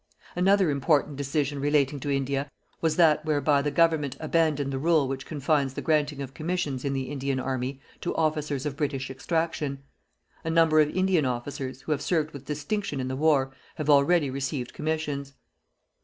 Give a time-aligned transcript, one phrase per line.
[0.35, 2.49] Another important decision relating to India
[2.81, 6.93] was that whereby the Government abandoned the rule which confines the granting of commissions in
[6.93, 9.83] the Indian army to officers of British extraction.
[10.43, 14.31] A number of Indian officers, who have served with distinction in the war, have already
[14.31, 15.35] received commissions.